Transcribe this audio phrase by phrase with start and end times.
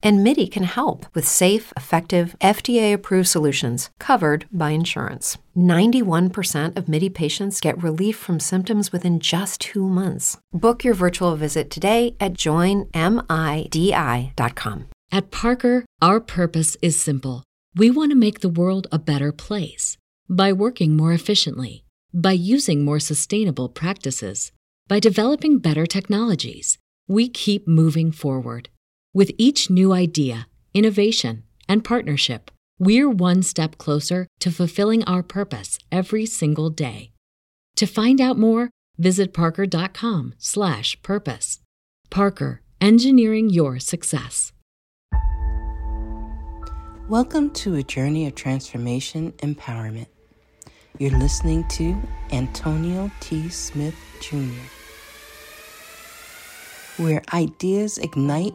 [0.00, 5.38] And MIDI can help with safe, effective, FDA approved solutions covered by insurance.
[5.56, 10.38] 91% of MIDI patients get relief from symptoms within just two months.
[10.52, 12.88] Book your virtual visit today at joinmidi.com.
[15.10, 17.42] At Parker, our purpose is simple.
[17.74, 19.96] We want to make the world a better place
[20.28, 24.52] by working more efficiently, by using more sustainable practices,
[24.86, 26.78] by developing better technologies.
[27.08, 28.68] We keep moving forward.
[29.18, 35.80] With each new idea, innovation, and partnership, we're one step closer to fulfilling our purpose
[35.90, 37.10] every single day.
[37.74, 41.58] To find out more, visit parker.com/purpose.
[42.10, 44.52] Parker, engineering your success.
[47.08, 50.06] Welcome to a journey of transformation empowerment.
[50.98, 53.48] You're listening to Antonio T.
[53.48, 54.62] Smith Jr.,
[57.02, 58.54] where ideas ignite,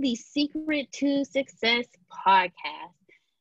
[0.00, 1.84] The Secret to Success
[2.26, 2.94] podcast.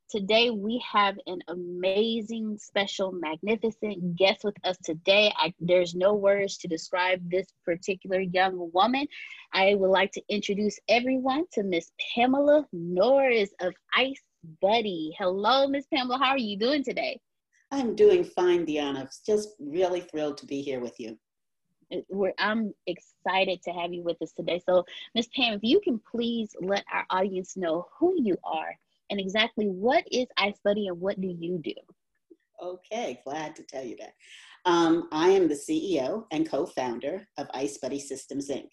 [0.10, 5.32] Today, we have an amazing, special, magnificent guest with us today.
[5.38, 9.08] I, there's no words to describe this particular young woman.
[9.54, 14.22] I would like to introduce everyone to Miss Pamela Norris of Ice
[14.62, 15.16] Buddy.
[15.18, 16.18] Hello, Miss Pamela.
[16.18, 17.22] How are you doing today?
[17.72, 19.08] I'm doing fine, Deanna.
[19.26, 21.18] Just really thrilled to be here with you
[22.10, 24.62] we're, I'm excited to have you with us today.
[24.66, 25.30] So, Ms.
[25.36, 28.76] Pam, if you can please let our audience know who you are
[29.10, 31.74] and exactly what is Ice Buddy and what do you do?
[32.62, 34.14] Okay, glad to tell you that.
[34.66, 38.70] Um, I am the CEO and co founder of Ice Buddy Systems Inc.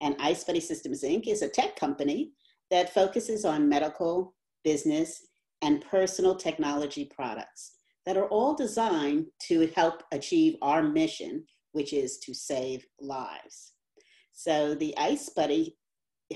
[0.00, 1.26] And Ice Buddy Systems Inc.
[1.26, 2.32] is a tech company
[2.70, 5.26] that focuses on medical, business,
[5.62, 7.72] and personal technology products
[8.04, 11.44] that are all designed to help achieve our mission
[11.76, 13.72] which is to save lives.
[14.32, 15.76] So the Ice Buddy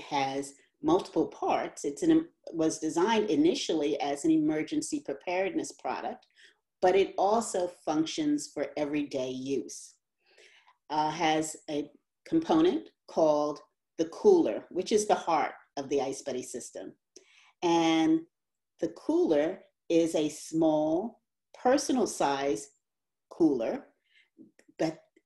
[0.09, 0.53] has
[0.83, 1.83] multiple parts.
[1.83, 6.27] It's an, was designed initially as an emergency preparedness product,
[6.79, 9.95] but it also functions for everyday use.
[10.91, 11.89] Uh, has a
[12.27, 13.61] component called
[13.97, 16.93] the cooler, which is the heart of the Ice Buddy system.
[17.63, 18.19] And
[18.79, 21.21] the cooler is a small,
[21.63, 22.67] personal size
[23.31, 23.85] cooler,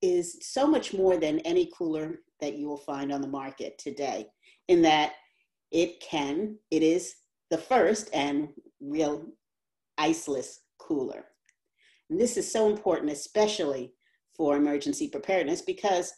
[0.02, 4.28] is so much more than any cooler that you will find on the market today,
[4.68, 5.14] in that
[5.72, 7.16] it can, it is
[7.50, 8.50] the first and
[8.82, 9.26] real
[10.00, 11.26] iceless cooler.
[12.10, 13.94] And this is so important, especially
[14.36, 16.14] for emergency preparedness, because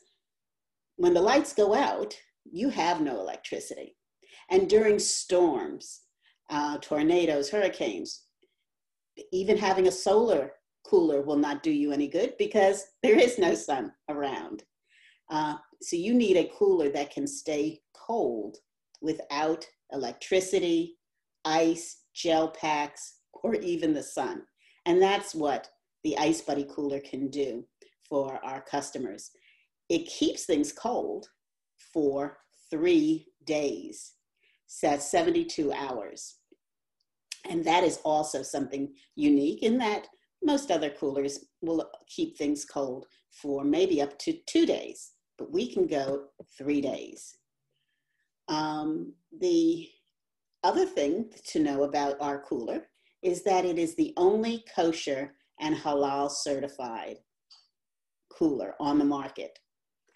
[0.98, 3.96] when the lights go out, you have no electricity.
[4.50, 6.02] And during storms,
[6.50, 8.24] uh, tornadoes, hurricanes,
[9.32, 10.54] even having a solar
[10.88, 14.64] cooler will not do you any good because there is no sun around.
[15.30, 18.58] Uh, so you need a cooler that can stay cold
[19.02, 20.98] without electricity,
[21.46, 24.42] ice, gel packs, or even the sun.
[24.86, 25.70] And that's what
[26.04, 27.66] the Ice Buddy cooler can do
[28.08, 29.32] for our customers.
[29.90, 31.28] It keeps things cold
[31.94, 32.38] for
[32.70, 34.14] three days,
[34.66, 36.36] so 72 hours.
[37.50, 40.08] And that is also something unique in that
[40.44, 43.06] most other coolers will keep things cold
[43.42, 46.26] for maybe up to two days, but we can go
[46.58, 47.36] three days.
[48.48, 49.88] Um, the
[50.64, 52.88] other thing to know about our cooler
[53.24, 57.18] is that it is the only kosher and halal certified
[58.38, 59.58] cooler on the market.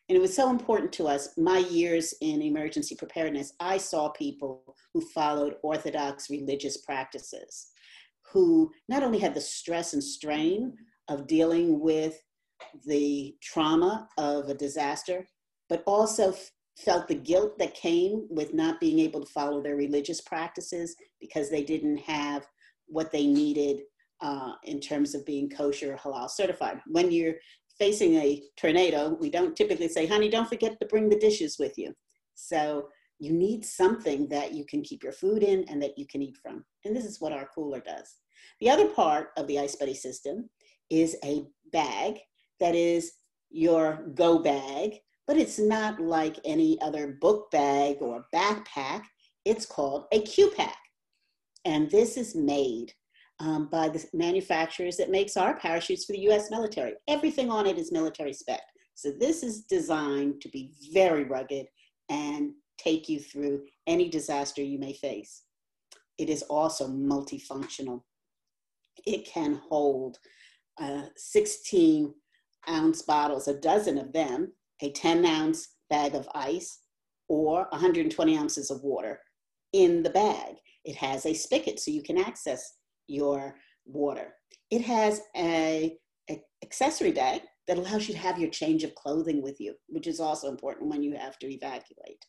[0.09, 4.75] And it was so important to us, my years in emergency preparedness, I saw people
[4.94, 7.70] who followed orthodox religious practices,
[8.31, 10.74] who not only had the stress and strain
[11.07, 12.22] of dealing with
[12.86, 15.28] the trauma of a disaster,
[15.69, 16.33] but also
[16.78, 21.50] felt the guilt that came with not being able to follow their religious practices because
[21.50, 22.45] they didn't have
[22.88, 23.81] what they needed
[24.22, 26.80] uh, in terms of being kosher or halal certified.
[26.88, 27.36] When you're
[27.78, 31.78] facing a tornado, we don't typically say, honey, don't forget to bring the dishes with
[31.78, 31.94] you.
[32.36, 32.88] So
[33.19, 36.38] you need something that you can keep your food in and that you can eat
[36.42, 36.63] from.
[36.86, 38.16] And this is what our cooler does.
[38.60, 40.50] The other part of the Ice Buddy system
[40.90, 42.20] is a bag
[42.60, 43.14] that is
[43.50, 45.00] your go bag
[45.32, 49.04] but it's not like any other book bag or backpack.
[49.46, 50.76] It's called a Q-Pack.
[51.64, 52.92] And this is made
[53.40, 56.96] um, by the manufacturers that makes our parachutes for the US military.
[57.08, 58.62] Everything on it is military spec.
[58.96, 61.68] So this is designed to be very rugged
[62.10, 65.44] and take you through any disaster you may face.
[66.18, 68.02] It is also multifunctional.
[69.06, 70.18] It can hold
[70.80, 72.13] uh, 16
[72.69, 76.80] ounce bottles, a dozen of them, a 10 ounce bag of ice
[77.27, 79.19] or 120 ounces of water
[79.74, 80.56] in the bag.
[80.83, 82.77] It has a spigot so you can access
[83.07, 83.56] your
[83.86, 84.33] water.
[84.69, 85.97] It has a,
[86.30, 90.07] a, accessory bag that allows you to have your change of clothing with you, which
[90.07, 92.25] is also important when you have to evacuate.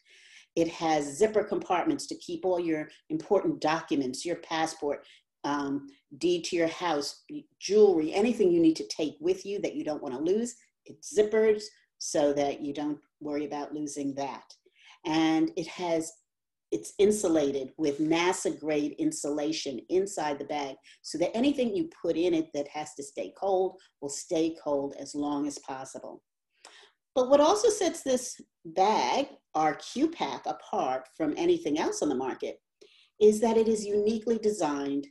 [0.54, 5.06] It has zipper compartments to keep all your important documents, your passport,
[5.44, 7.24] um, deed to your house,
[7.60, 10.54] jewelry, anything you need to take with you that you don't want to lose.
[10.86, 11.62] It's zippers
[11.98, 14.44] so that you don't worry about losing that.
[15.06, 16.12] And it has,
[16.70, 22.34] it's insulated with NASA grade insulation inside the bag so that anything you put in
[22.34, 26.22] it that has to stay cold will stay cold as long as possible.
[27.14, 32.58] But what also sets this bag, our Q-Pack, apart from anything else on the market
[33.20, 35.06] is that it is uniquely designed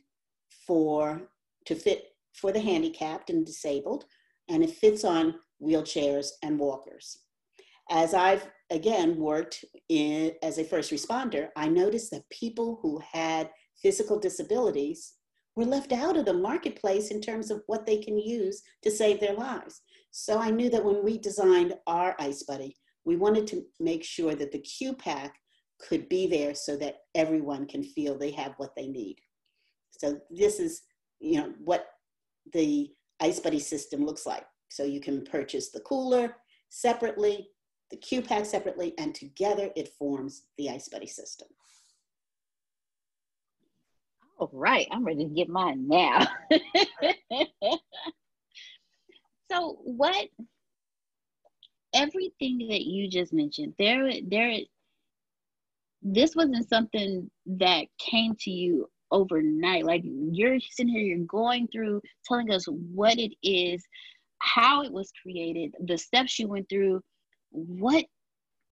[0.66, 1.22] for,
[1.66, 2.04] to fit
[2.34, 4.04] for the handicapped and disabled,
[4.48, 7.18] and it fits on wheelchairs, and walkers.
[7.90, 13.50] As I've again worked in, as a first responder, I noticed that people who had
[13.80, 15.14] physical disabilities
[15.54, 19.20] were left out of the marketplace in terms of what they can use to save
[19.20, 19.82] their lives.
[20.10, 24.34] So I knew that when we designed our Ice Buddy, we wanted to make sure
[24.34, 25.36] that the Q-Pack
[25.78, 29.16] could be there so that everyone can feel they have what they need.
[29.98, 30.82] So this is,
[31.20, 31.86] you know, what
[32.52, 34.44] the Ice Buddy system looks like.
[34.68, 36.36] So you can purchase the cooler
[36.70, 37.48] separately,
[37.90, 41.48] the Q-Pack separately, and together it forms the Ice Buddy system.
[44.38, 46.26] All right, I'm ready to get mine now.
[49.52, 50.28] so what
[51.94, 54.56] everything that you just mentioned, there there
[56.02, 59.84] this wasn't something that came to you overnight.
[59.84, 63.84] Like you're sitting here, you're going through telling us what it is
[64.42, 67.00] how it was created, the steps you went through,
[67.50, 68.04] what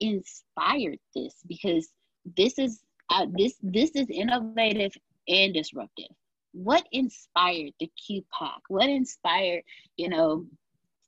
[0.01, 1.35] inspired this?
[1.47, 1.89] Because
[2.37, 2.81] this is
[3.11, 4.93] uh, this this is innovative
[5.29, 6.11] and disruptive.
[6.53, 8.61] What inspired the Q pack?
[8.69, 9.63] What inspired,
[9.97, 10.45] you know,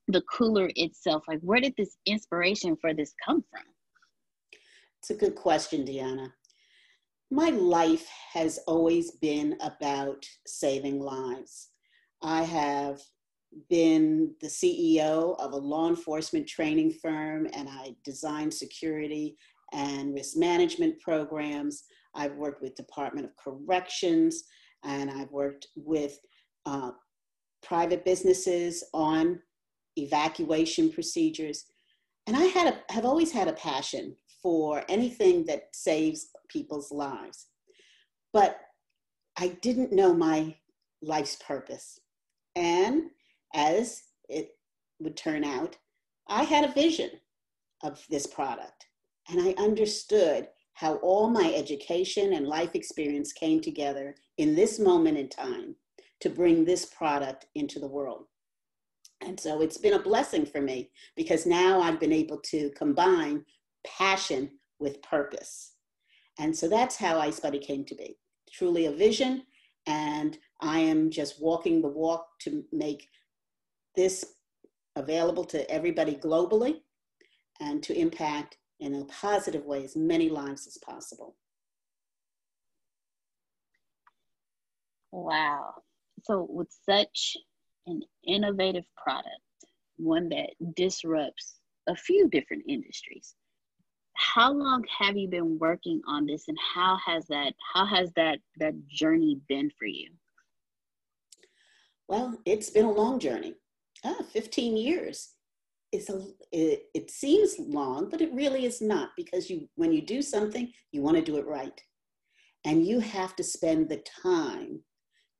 [0.09, 1.25] the cooler itself?
[1.27, 3.65] Like, where did this inspiration for this come from?
[5.01, 6.33] It's a good question, Deanna.
[7.33, 11.71] My life has always been about saving lives.
[12.21, 13.01] I have
[13.71, 19.39] been the CEO of a law enforcement training firm, and I design security
[19.73, 21.85] and risk management programs.
[22.15, 24.45] I've worked with Department of Corrections,
[24.85, 26.19] and I've worked with
[26.67, 26.91] uh,
[27.63, 29.41] private businesses on
[29.97, 31.65] evacuation procedures.
[32.27, 37.47] And I had a, have always had a passion for anything that saves people's lives.
[38.33, 38.59] But
[39.39, 40.57] I didn't know my
[41.03, 41.99] life's purpose.
[42.55, 43.05] And
[43.55, 44.51] as it
[45.01, 45.77] would turn out,
[46.29, 47.11] I had a vision
[47.83, 48.87] of this product.
[49.29, 55.19] And I understood how all my education and life experience came together in this moment
[55.19, 55.77] in time
[56.21, 58.25] to bring this product into the world.
[59.21, 63.45] And so it's been a blessing for me because now I've been able to combine
[63.87, 65.75] passion with purpose.
[66.39, 68.17] And so that's how Ice Buddy came to be
[68.51, 69.45] truly a vision.
[69.87, 73.09] And I am just walking the walk to make
[73.97, 74.25] this
[74.97, 76.81] available to everybody globally
[77.61, 81.37] and to impact in a positive way as many lives as possible.
[85.13, 85.75] Wow.
[86.25, 87.37] So, with such
[87.87, 89.29] an innovative product,
[89.97, 91.57] one that disrupts
[91.89, 93.35] a few different industries,
[94.23, 98.39] how long have you been working on this and how has that how has that
[98.59, 100.09] that journey been for you?
[102.09, 103.55] Well it's been a long journey.
[104.05, 105.31] Ah, 15 years.
[105.93, 110.03] It's a it, it seems long but it really is not because you when you
[110.03, 111.81] do something you want to do it right.
[112.65, 114.81] And you have to spend the time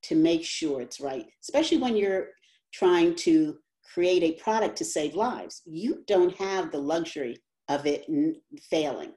[0.03, 2.27] to make sure it's right especially when you're
[2.73, 3.57] trying to
[3.93, 5.61] create a product to save lives.
[5.65, 7.37] You don't have the luxury
[7.69, 8.05] of it
[8.69, 9.13] failing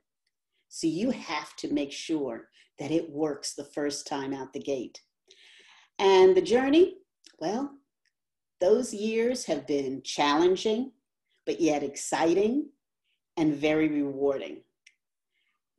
[0.68, 2.48] so you have to make sure
[2.78, 5.00] that it works the first time out the gate
[5.98, 6.96] and the journey
[7.38, 7.76] well
[8.60, 10.92] those years have been challenging,
[11.44, 12.68] but yet exciting
[13.36, 14.62] and very rewarding.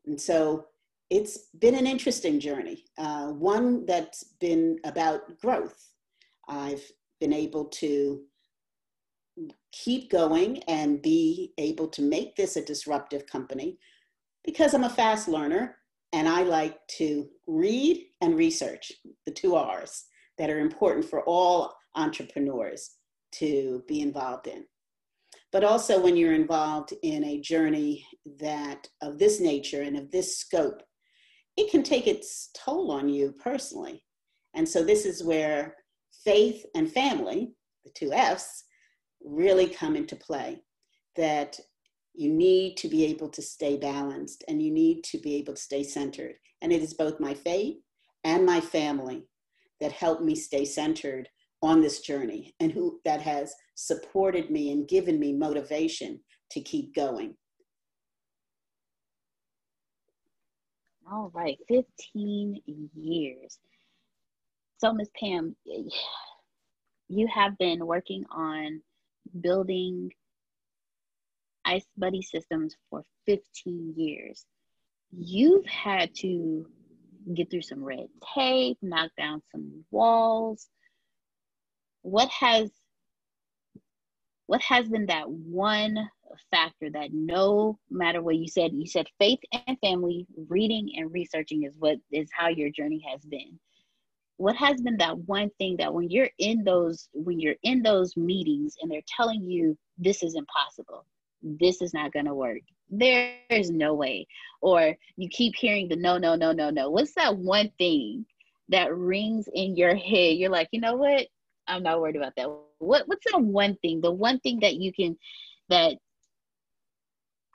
[0.06, 0.66] And so
[1.10, 5.92] it's been an interesting journey, uh, one that's been about growth.
[6.48, 6.84] I've
[7.20, 8.22] been able to
[9.72, 13.78] keep going and be able to make this a disruptive company
[14.44, 15.76] because I'm a fast learner
[16.14, 18.92] and I like to read and research,
[19.26, 20.06] the two R's
[20.38, 22.92] that are important for all entrepreneurs
[23.34, 24.66] to be involved in.
[25.52, 28.06] But also when you're involved in a journey
[28.40, 30.82] that of this nature and of this scope,
[31.56, 34.04] it can take its toll on you personally.
[34.54, 35.76] And so this is where
[36.24, 37.52] faith and family,
[37.84, 38.64] the two F's,
[39.28, 40.62] really come into play.
[41.16, 41.60] That
[42.14, 45.62] you need to be able to stay balanced and you need to be able to
[45.62, 46.36] stay centered.
[46.62, 47.78] And it is both my faith
[48.24, 49.28] and my family
[49.80, 51.30] that help me stay centered
[51.62, 56.20] on this journey and who that has supported me and given me motivation
[56.52, 57.36] to keep going.
[61.12, 62.62] All right, 15
[62.96, 63.60] years.
[64.80, 65.10] So, Ms.
[65.20, 65.56] Pam,
[67.10, 68.82] you have been working on
[69.40, 70.12] building
[71.66, 74.46] Ice Buddy systems for 15 years.
[75.12, 76.68] You've had to
[77.34, 80.68] get through some red tape, knock down some walls,
[82.08, 82.72] what has
[84.46, 86.10] what has been that one
[86.52, 91.64] factor that no matter what you said you said faith and family reading and researching
[91.64, 93.60] is what is how your journey has been
[94.38, 98.16] what has been that one thing that when you're in those when you're in those
[98.16, 101.06] meetings and they're telling you this is impossible
[101.42, 104.26] this is not going to work there is no way
[104.62, 108.26] or you keep hearing the no no no no no what's that one thing
[108.70, 111.28] that rings in your head you're like you know what
[111.68, 112.50] I'm not worried about that.
[112.80, 114.02] What what's that one thing?
[114.02, 115.18] The one thing that you can
[115.70, 115.98] that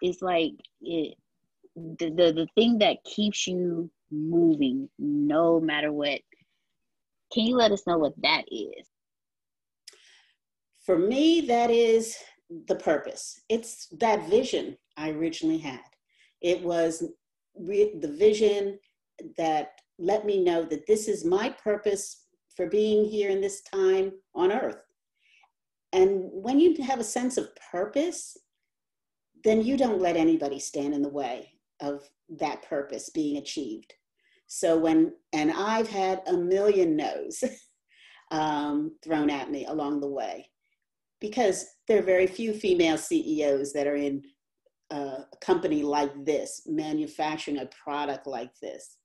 [0.03, 1.17] is like it,
[1.75, 6.21] the, the the thing that keeps you moving no matter what.
[7.33, 8.87] Can you let us know what that is?
[10.85, 12.17] For me, that is
[12.67, 13.41] the purpose.
[13.49, 15.81] It's that vision I originally had.
[16.41, 17.05] It was
[17.59, 18.79] re- the vision
[19.37, 24.13] that let me know that this is my purpose for being here in this time
[24.35, 24.83] on earth.
[25.93, 28.37] and when you have a sense of purpose,
[29.45, 33.93] then you don't let anybody stand in the way of that purpose being achieved.
[34.47, 37.43] So when, and I've had a million no's
[38.31, 40.49] um, thrown at me along the way
[41.21, 44.23] because there are very few female CEOs that are in
[44.91, 48.97] a company like this, manufacturing a product like this.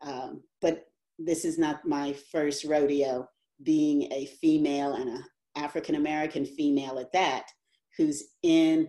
[0.00, 0.84] Um, but
[1.18, 3.28] this is not my first rodeo
[3.62, 5.24] being a female and an
[5.56, 7.46] African American female at that,
[7.96, 8.88] who's in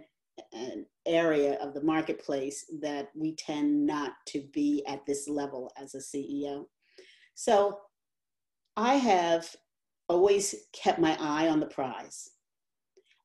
[0.53, 5.95] an area of the marketplace that we tend not to be at this level as
[5.95, 6.65] a CEO.
[7.35, 7.79] So
[8.77, 9.53] I have
[10.07, 12.31] always kept my eye on the prize.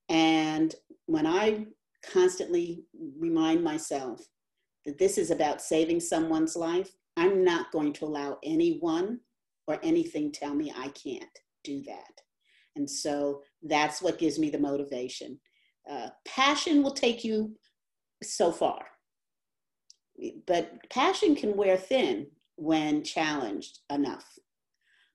[0.09, 0.75] And
[1.07, 1.67] when I
[2.12, 2.85] constantly
[3.19, 4.21] remind myself
[4.85, 9.21] that this is about saving someone's life, I'm not going to allow anyone
[9.67, 11.25] or anything tell me I can't
[11.62, 12.21] do that.
[12.76, 15.38] And so that's what gives me the motivation.
[15.91, 17.55] Uh, passion will take you
[18.33, 18.85] so far,
[20.47, 24.38] but passion can wear thin when challenged enough.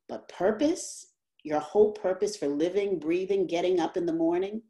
[0.08, 1.08] But purpose,
[1.44, 4.62] your whole purpose for living, breathing, getting up in the morning,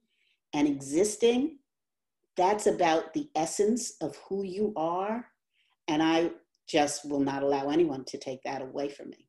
[0.53, 1.59] and existing,
[2.35, 5.25] that's about the essence of who you are.
[5.87, 6.31] And I
[6.67, 9.27] just will not allow anyone to take that away from me.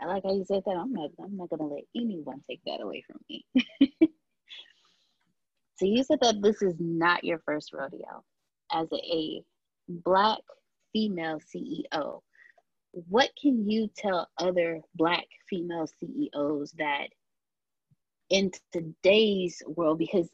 [0.00, 0.72] I like how you said that.
[0.76, 3.46] I'm not I'm not gonna let anyone take that away from me.
[5.76, 8.24] so you said that this is not your first rodeo
[8.72, 9.42] as a
[9.88, 10.38] black
[10.92, 12.20] female CEO.
[12.92, 17.08] What can you tell other black female CEOs that
[18.30, 20.28] in today's world because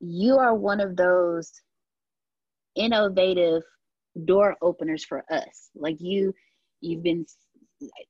[0.00, 1.52] you are one of those
[2.74, 3.62] innovative
[4.24, 6.32] door openers for us like you
[6.80, 7.26] you've been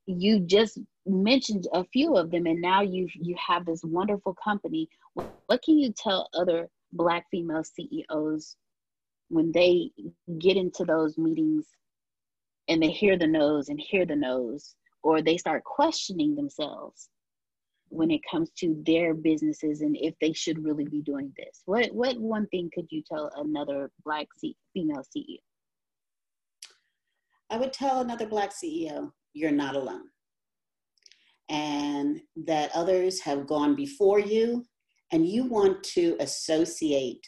[0.06, 4.88] you just mentioned a few of them and now you you have this wonderful company
[5.14, 8.56] what can you tell other black female ceos
[9.28, 9.90] when they
[10.38, 11.66] get into those meetings
[12.68, 17.08] and they hear the no's and hear the no's or they start questioning themselves
[17.88, 21.62] when it comes to their businesses and if they should really be doing this?
[21.64, 25.38] What what one thing could you tell another black C- female CEO?
[27.50, 30.08] I would tell another black CEO, you're not alone.
[31.48, 34.64] And that others have gone before you
[35.12, 37.24] and you want to associate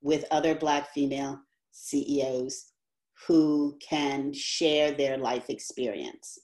[0.00, 1.40] with other black female
[1.72, 2.72] CEOs
[3.26, 6.38] who can share their life experience.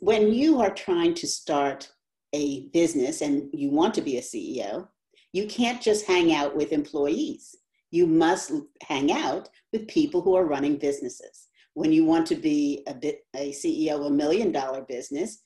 [0.00, 1.90] When you are trying to start
[2.32, 4.88] a business and you want to be a CEO,
[5.32, 7.54] you can't just hang out with employees.
[7.90, 11.47] You must hang out with people who are running businesses.
[11.78, 15.44] When you want to be a, bit, a CEO of a million dollar business,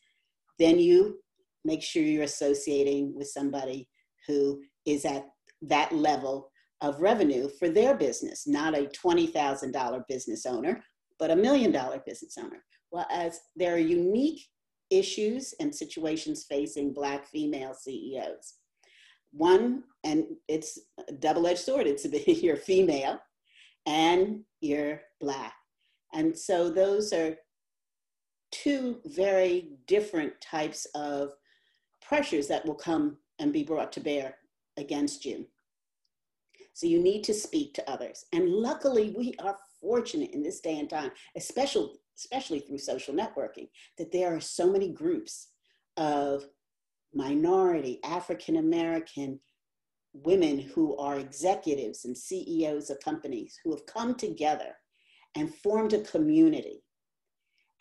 [0.59, 1.19] then you
[1.63, 3.87] make sure you're associating with somebody
[4.27, 5.27] who is at
[5.61, 10.83] that level of revenue for their business, not a $20,000 business owner,
[11.19, 12.65] but a million dollar business owner.
[12.91, 14.41] Well, as there are unique
[14.89, 18.55] issues and situations facing Black female CEOs.
[19.33, 20.79] One, and it's
[21.11, 22.07] a double edged sword, it's
[22.43, 23.19] you're female
[23.85, 25.53] and you're Black.
[26.13, 27.37] And so those are
[28.51, 31.33] two very different types of
[32.07, 34.37] pressures that will come and be brought to bear
[34.77, 35.47] against you.
[36.75, 38.25] So you need to speak to others.
[38.33, 43.69] And luckily, we are fortunate in this day and time, especially especially through social networking,
[43.97, 45.49] that there are so many groups
[45.97, 46.45] of
[47.15, 49.41] minority, African American
[50.13, 54.77] women who are executives and CEOs of companies who have come together
[55.37, 56.83] and formed a community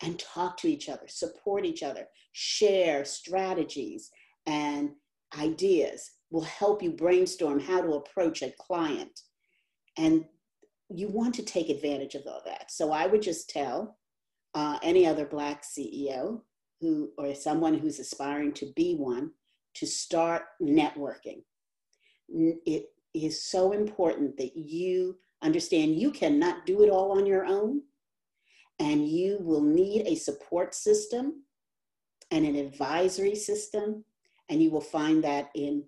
[0.02, 4.10] and talk to each other, support each other, share strategies
[4.46, 4.90] and
[5.38, 9.20] ideas will help you brainstorm how to approach a client.
[9.96, 10.24] And
[10.88, 12.70] you want to take advantage of all that.
[12.70, 13.98] So I would just tell
[14.54, 16.40] uh, any other Black CEO
[16.80, 19.30] who, or someone who's aspiring to be one,
[19.74, 21.42] to start networking.
[22.28, 27.82] It is so important that you understand you cannot do it all on your own,
[28.78, 31.44] and you will need a support system
[32.30, 34.04] and an advisory system,
[34.48, 35.84] and you will find that in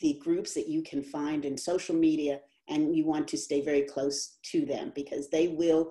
[0.00, 3.82] the groups that you can find in social media and you want to stay very
[3.82, 5.90] close to them because they will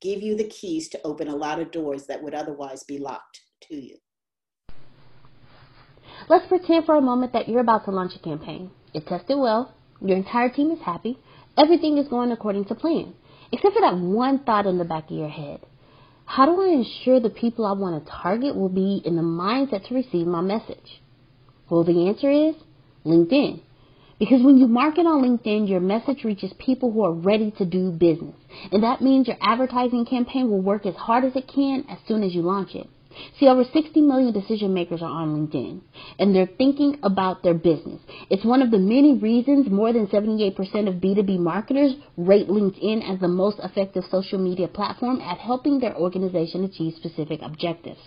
[0.00, 3.40] give you the keys to open a lot of doors that would otherwise be locked
[3.60, 3.96] to you.
[6.28, 8.70] Let's pretend for a moment that you're about to launch a campaign.
[8.92, 11.18] It tested well, your entire team is happy,
[11.58, 13.14] everything is going according to plan,
[13.52, 15.60] except for that one thought in the back of your head.
[16.24, 19.88] How do I ensure the people I want to target will be in the mindset
[19.88, 21.00] to receive my message?
[21.70, 22.54] Well, the answer is
[23.04, 23.62] LinkedIn.
[24.18, 27.92] Because when you market on LinkedIn, your message reaches people who are ready to do
[27.92, 28.34] business.
[28.72, 32.24] And that means your advertising campaign will work as hard as it can as soon
[32.24, 32.88] as you launch it.
[33.38, 35.80] See, over 60 million decision makers are on LinkedIn,
[36.18, 38.00] and they're thinking about their business.
[38.30, 40.56] It's one of the many reasons more than 78%
[40.88, 45.96] of B2B marketers rate LinkedIn as the most effective social media platform at helping their
[45.96, 48.00] organization achieve specific objectives.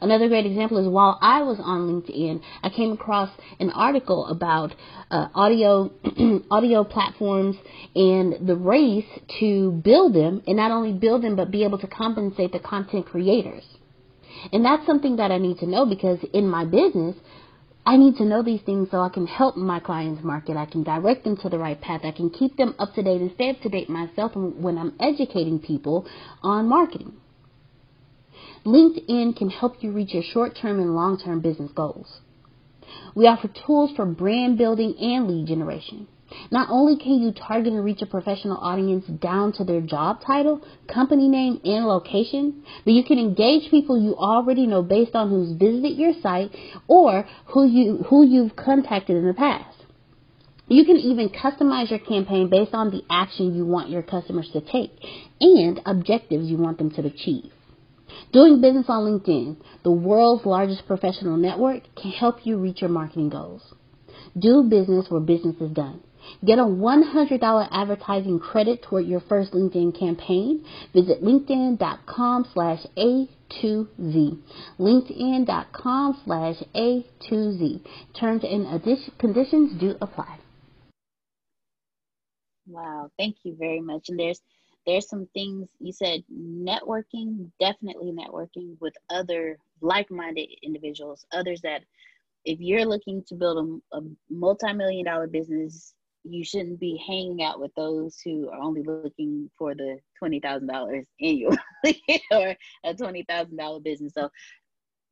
[0.00, 3.30] Another great example is while I was on LinkedIn, I came across
[3.60, 4.74] an article about
[5.10, 5.90] uh, audio
[6.50, 7.56] audio platforms
[7.94, 9.06] and the race
[9.40, 13.06] to build them, and not only build them but be able to compensate the content
[13.06, 13.64] creators.
[14.52, 17.16] And that's something that I need to know because in my business,
[17.84, 20.56] I need to know these things so I can help my clients market.
[20.56, 22.02] I can direct them to the right path.
[22.04, 24.94] I can keep them up to date and stay up to date myself when I'm
[25.00, 26.06] educating people
[26.42, 27.14] on marketing.
[28.64, 32.20] LinkedIn can help you reach your short term and long term business goals.
[33.14, 36.06] We offer tools for brand building and lead generation.
[36.50, 40.62] Not only can you target and reach a professional audience down to their job title,
[40.92, 45.52] company name, and location, but you can engage people you already know based on who's
[45.52, 46.54] visited your site
[46.86, 49.76] or who you who you've contacted in the past.
[50.68, 54.60] You can even customize your campaign based on the action you want your customers to
[54.60, 54.92] take
[55.40, 57.52] and objectives you want them to achieve.
[58.32, 63.28] Doing business on LinkedIn, the world's largest professional network, can help you reach your marketing
[63.28, 63.74] goals.
[64.38, 66.00] Do business where business is done.
[66.44, 70.64] Get a $100 advertising credit toward your first LinkedIn campaign.
[70.92, 74.38] Visit linkedin.com slash A2Z.
[74.78, 77.80] LinkedIn.com slash A2Z.
[78.18, 78.82] Terms and
[79.18, 80.38] conditions do apply.
[82.66, 84.06] Wow, thank you very much.
[84.08, 84.40] And there's
[84.86, 91.82] there's some things you said networking definitely networking with other like-minded individuals others that
[92.44, 97.58] if you're looking to build a, a multi-million dollar business you shouldn't be hanging out
[97.58, 101.58] with those who are only looking for the $20000 annually
[102.30, 104.12] or a $20000 business.
[104.14, 104.30] So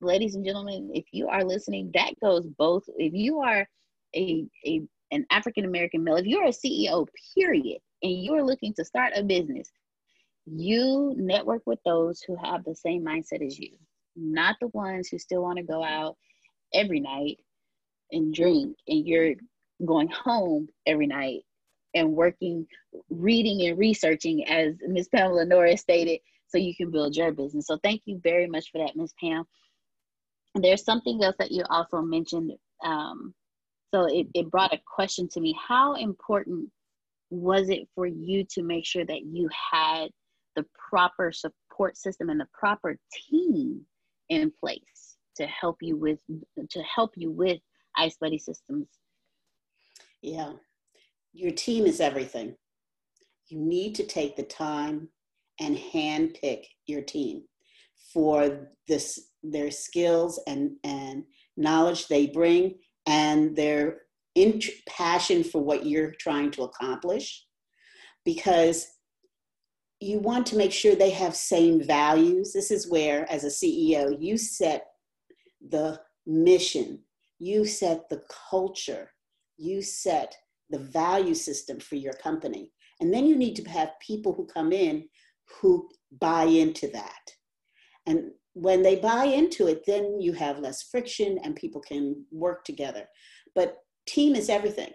[0.00, 3.68] ladies and gentlemen if you are listening that goes both if you are
[4.16, 4.80] a, a
[5.10, 9.22] an african american male if you're a ceo period and you're looking to start a
[9.22, 9.70] business,
[10.46, 13.70] you network with those who have the same mindset as you,
[14.16, 16.16] not the ones who still want to go out
[16.74, 17.38] every night
[18.12, 19.34] and drink, and you're
[19.84, 21.40] going home every night
[21.94, 22.66] and working,
[23.08, 25.08] reading and researching, as Ms.
[25.08, 27.66] Pamela Norris stated, so you can build your business.
[27.66, 29.12] So thank you very much for that, Ms.
[29.20, 29.44] Pam.
[30.54, 32.52] There's something else that you also mentioned.
[32.84, 33.34] Um,
[33.94, 35.56] so it, it brought a question to me.
[35.68, 36.70] How important
[37.30, 40.08] was it for you to make sure that you had
[40.56, 43.80] the proper support system and the proper team
[44.28, 46.20] in place to help you with
[46.68, 47.58] to help you with
[47.96, 48.86] ice buddy systems.
[50.22, 50.52] Yeah.
[51.32, 52.56] Your team is everything.
[53.48, 55.08] You need to take the time
[55.60, 57.42] and handpick your team
[58.12, 61.24] for this their skills and and
[61.56, 62.74] knowledge they bring
[63.06, 64.02] and their
[64.34, 67.44] int- passion for what you're trying to accomplish
[68.24, 68.86] because
[70.00, 72.52] you want to make sure they have same values.
[72.52, 74.86] This is where as a ceo you set
[75.68, 77.00] the mission.
[77.38, 79.10] You set the culture.
[79.58, 80.34] You set
[80.70, 82.72] the value system for your company.
[83.00, 85.08] And then you need to have people who come in
[85.60, 85.88] who
[86.20, 87.30] buy into that.
[88.06, 92.64] And when they buy into it then you have less friction and people can work
[92.64, 93.06] together.
[93.54, 94.92] But team is everything.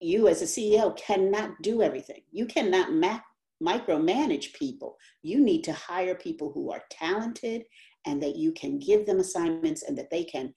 [0.00, 2.22] You, as a CEO, cannot do everything.
[2.30, 3.20] You cannot ma-
[3.62, 4.96] micromanage people.
[5.22, 7.64] You need to hire people who are talented
[8.06, 10.54] and that you can give them assignments and that they can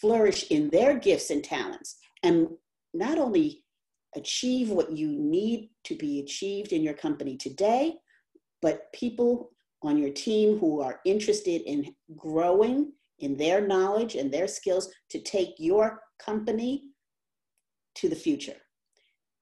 [0.00, 2.48] flourish in their gifts and talents and
[2.92, 3.64] not only
[4.14, 7.94] achieve what you need to be achieved in your company today,
[8.60, 9.50] but people
[9.82, 15.20] on your team who are interested in growing in their knowledge and their skills to
[15.20, 16.91] take your company
[17.96, 18.56] to the future.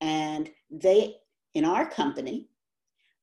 [0.00, 1.16] And they,
[1.54, 2.48] in our company,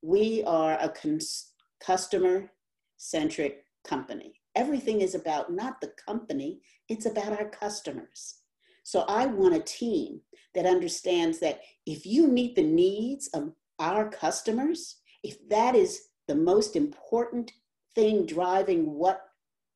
[0.02, 2.52] we are a cons- customer
[2.98, 4.34] centric company.
[4.56, 8.36] Everything is about not the company, it's about our customers.
[8.84, 10.22] So I want a team
[10.56, 16.36] that understands that if you meet the needs of our customers, if that is the
[16.36, 17.52] most important
[17.96, 19.22] thing driving what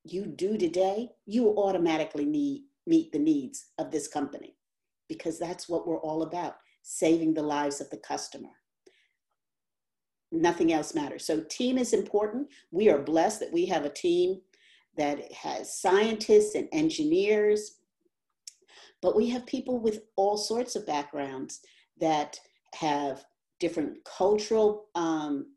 [0.03, 4.55] you do today, you automatically need meet the needs of this company
[5.12, 8.50] because that's what we're all about saving the lives of the customer.
[10.32, 11.26] Nothing else matters.
[11.26, 12.47] So, team is important.
[12.71, 14.39] We are blessed that we have a team
[14.97, 17.82] that has scientists and engineers
[19.02, 21.62] but we have people with all sorts of backgrounds
[22.00, 22.39] that
[22.76, 23.26] have
[23.60, 25.47] different cultural um,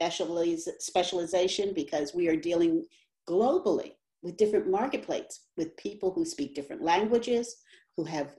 [0.00, 2.84] specializ- specialization because we are dealing
[3.28, 7.56] globally with different marketplaces, with people who speak different languages,
[7.96, 8.34] who have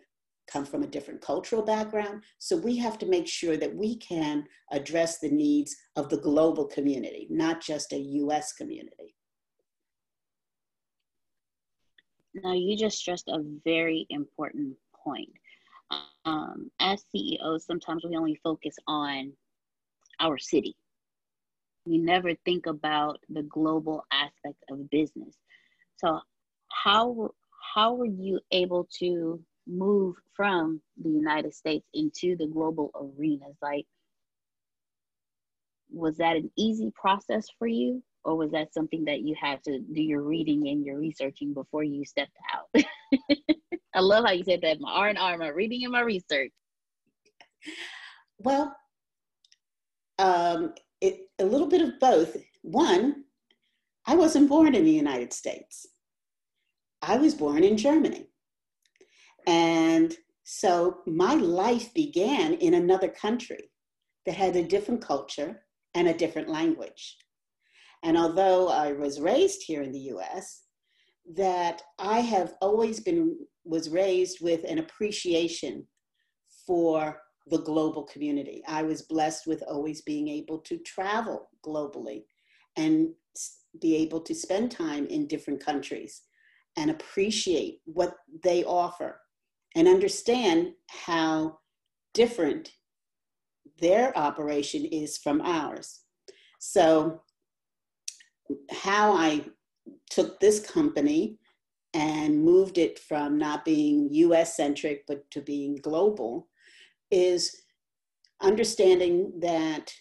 [0.49, 2.23] come from a different cultural background.
[2.37, 6.65] So we have to make sure that we can address the needs of the global
[6.65, 9.15] community, not just a US community.
[12.33, 15.29] Now, you just stressed a very important point.
[16.25, 19.33] Um, as CEOs, sometimes we only focus on
[20.19, 20.75] our city.
[21.85, 25.35] We never think about the global aspect of business.
[25.97, 26.19] So,
[26.71, 27.31] how
[27.73, 33.57] how were you able to move from the United States into the global arenas?
[33.61, 33.85] Like,
[35.91, 38.03] was that an easy process for you?
[38.25, 41.83] Or was that something that you had to do your reading and your researching before
[41.83, 42.83] you stepped out?
[43.95, 44.81] I love how you said that.
[44.81, 46.51] My R and R, my reading and my research.
[48.37, 48.75] Well,
[50.17, 52.35] um, it, a little bit of both.
[52.61, 53.23] One,
[54.05, 55.87] I wasn't born in the United States.
[57.01, 58.28] I was born in Germany.
[59.47, 63.69] And so my life began in another country
[64.25, 65.61] that had a different culture
[65.95, 67.17] and a different language.
[68.03, 70.63] And although I was raised here in the US,
[71.35, 75.85] that I have always been was raised with an appreciation
[76.65, 78.63] for the global community.
[78.67, 82.23] I was blessed with always being able to travel globally
[82.77, 83.09] and
[83.81, 86.21] be able to spend time in different countries
[86.77, 89.19] and appreciate what they offer
[89.75, 91.59] and understand how
[92.13, 92.71] different
[93.79, 96.01] their operation is from ours.
[96.59, 97.21] So,
[98.71, 99.45] how I
[100.09, 101.37] took this company
[101.93, 106.47] and moved it from not being US centric but to being global
[107.11, 107.55] is
[108.41, 109.93] understanding that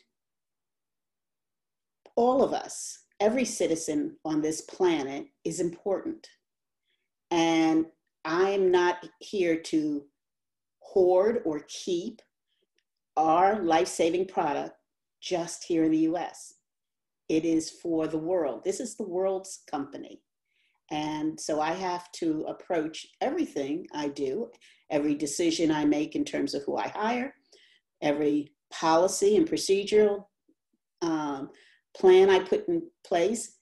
[2.17, 6.27] all of us, every citizen on this planet, is important.
[7.31, 7.87] And
[8.29, 10.05] I'm not here to
[10.81, 12.21] hoard or keep
[13.17, 14.77] our life saving product
[15.23, 16.53] just here in the US.
[17.31, 18.65] It is for the world.
[18.65, 20.21] This is the world's company.
[20.91, 24.51] And so I have to approach everything I do,
[24.91, 27.35] every decision I make in terms of who I hire,
[28.03, 30.27] every policy and procedural
[31.01, 31.49] um,
[31.97, 33.57] plan I put in place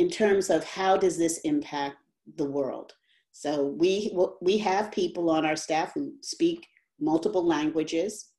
[0.00, 1.98] in terms of how does this impact
[2.36, 2.94] the world.
[3.38, 6.66] So we we have people on our staff who speak
[6.98, 8.32] multiple languages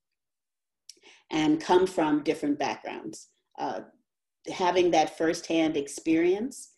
[1.31, 3.29] and come from different backgrounds.
[3.57, 3.79] Uh,
[4.51, 6.71] having that firsthand experience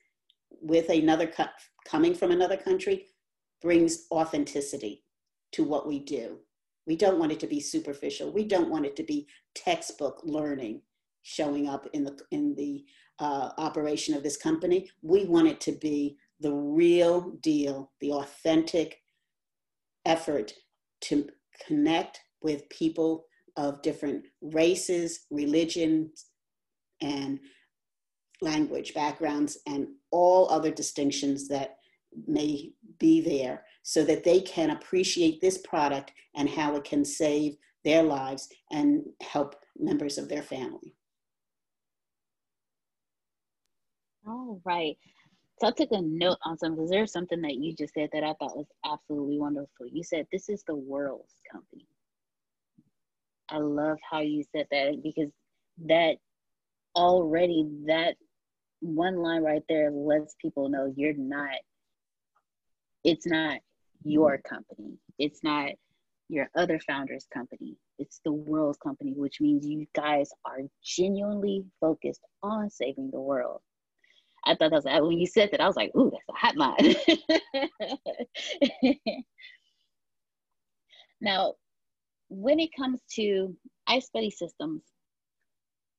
[0.51, 3.07] with another co- coming from another country
[3.59, 5.03] brings authenticity
[5.53, 6.37] to what we do.
[6.85, 8.31] We don't want it to be superficial.
[8.31, 10.83] We don't want it to be textbook learning
[11.23, 12.85] showing up in the in the
[13.17, 14.91] uh, operation of this company.
[15.01, 18.99] We want it to be the real deal, the authentic
[20.05, 20.53] effort
[21.01, 21.29] to
[21.67, 23.25] connect with people
[23.57, 26.25] of different races, religions,
[27.01, 27.39] and
[28.41, 31.77] language backgrounds, and all other distinctions that
[32.27, 37.55] may be there so that they can appreciate this product and how it can save
[37.83, 40.95] their lives and help members of their family.
[44.27, 44.97] All right.
[45.61, 48.23] So I took a note on something because there's something that you just said that
[48.23, 49.85] I thought was absolutely wonderful.
[49.85, 51.85] You said this is the world's company.
[53.47, 55.29] I love how you said that because
[55.85, 56.15] that
[56.95, 58.15] already that
[58.79, 61.53] one line right there lets people know you're not
[63.03, 63.59] it's not
[64.03, 64.97] your company.
[65.19, 65.73] It's not
[66.27, 67.75] your other founder's company.
[67.99, 73.61] It's the world's company, which means you guys are genuinely focused on saving the world.
[74.45, 76.55] I thought that was when you said that, I was like, ooh, that's a hot
[76.55, 76.79] mod.
[81.21, 81.53] now,
[82.29, 83.55] when it comes to
[83.87, 84.81] Ice Buddy systems,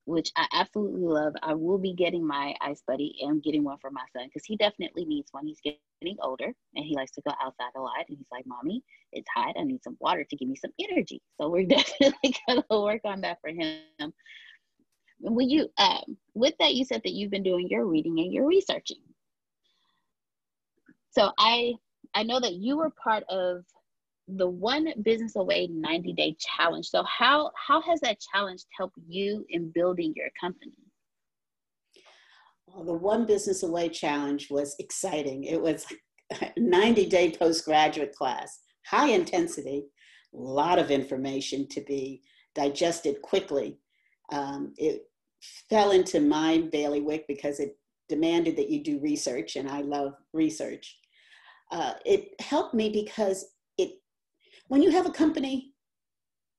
[0.04, 3.90] which I absolutely love, I will be getting my Ice Buddy and getting one for
[3.90, 5.46] my son because he definitely needs one.
[5.46, 8.04] He's getting older and he likes to go outside a lot.
[8.08, 9.54] And he's like, Mommy, it's hot.
[9.56, 11.20] I need some water to give me some energy.
[11.40, 14.12] So we're definitely going to work on that for him
[15.22, 18.46] when you um, with that you said that you've been doing your reading and your
[18.46, 18.98] researching.
[21.10, 21.74] So i
[22.14, 23.64] i know that you were part of
[24.28, 26.86] the one business away 90 day challenge.
[26.88, 30.72] So how how has that challenge helped you in building your company?
[32.66, 35.44] Well, the one business away challenge was exciting.
[35.44, 35.86] It was
[36.40, 39.86] a 90 day postgraduate class high intensity,
[40.34, 42.22] a lot of information to be
[42.54, 43.78] digested quickly.
[44.32, 45.02] Um, it
[45.68, 47.76] fell into my bailiwick because it
[48.08, 50.98] demanded that you do research, and I love research.
[51.70, 53.46] Uh, it helped me because
[53.78, 53.92] it,
[54.68, 55.72] when you have a company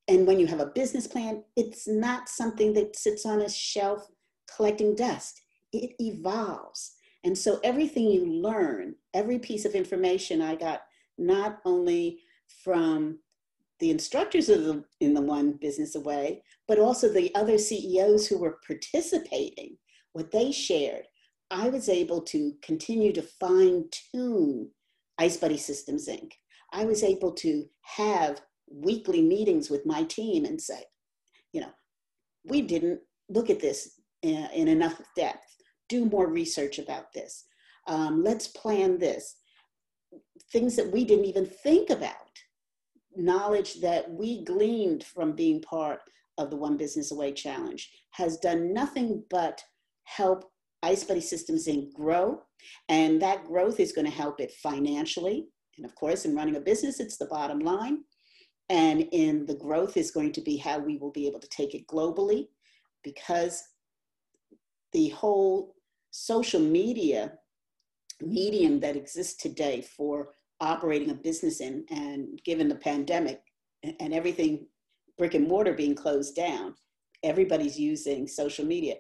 [0.08, 4.08] and when you have a business plan, it's not something that sits on a shelf
[4.56, 5.39] collecting dust.
[5.72, 6.96] It evolves.
[7.24, 10.82] And so everything you learn, every piece of information I got,
[11.17, 12.19] not only
[12.63, 13.19] from
[13.84, 18.39] the instructors of the, in the One Business Away, but also the other CEOs who
[18.39, 19.76] were participating,
[20.13, 21.04] what they shared,
[21.52, 24.69] I was able to continue to fine tune
[25.17, 26.32] Ice Buddy Systems Inc.
[26.72, 28.39] I was able to have
[28.72, 30.86] weekly meetings with my team and say,
[31.52, 31.74] you know,
[32.46, 35.58] we didn't look at this in, in enough depth.
[35.89, 37.43] Do more research about this.
[37.88, 39.36] Um, let's plan this.
[40.54, 42.15] Things that we didn't even think about.
[43.15, 45.99] Knowledge that we gleaned from being part
[46.38, 49.62] of the One Business Away Challenge has done nothing but
[50.04, 51.93] help Ice Buddy Systems Inc.
[51.93, 52.41] grow.
[52.89, 55.47] And that growth is going to help it financially.
[55.78, 58.04] And of course, in running a business, it's the bottom line.
[58.69, 61.76] And in the growth is going to be how we will be able to take
[61.76, 62.47] it globally
[63.04, 63.62] because
[64.93, 65.76] the whole
[66.12, 67.34] social media
[68.21, 70.30] medium that exists today for
[70.63, 73.41] operating a business in and given the pandemic
[73.99, 74.65] and everything
[75.17, 76.73] brick and mortar being closed down
[77.23, 78.95] everybody's using social media.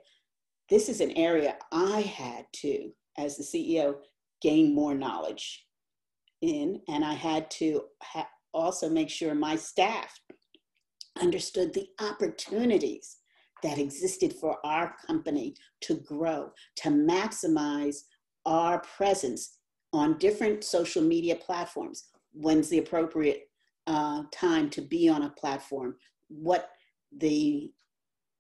[0.69, 3.95] This is an area I had to, as the CEO,
[4.41, 5.65] gain more knowledge
[6.41, 10.19] in, and I had to ha- also make sure my staff
[11.21, 13.17] understood the opportunities
[13.61, 17.97] that existed for our company to grow, to maximize
[18.45, 19.59] our presence
[19.93, 22.05] on different social media platforms.
[22.33, 23.49] When's the appropriate
[23.87, 25.95] uh, time to be on a platform?
[26.27, 26.69] What
[27.15, 27.71] the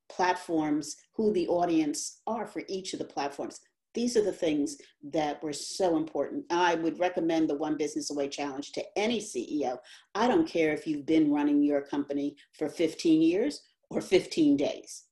[0.09, 3.59] platforms, who the audience are for each of the platforms.
[3.93, 6.45] These are the things that were so important.
[6.49, 9.77] I would recommend the One Business Away Challenge to any CEO.
[10.15, 15.03] I don't care if you've been running your company for 15 years or 15 days.